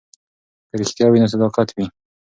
[0.69, 1.85] که رښتیا وي نو صداقت وي.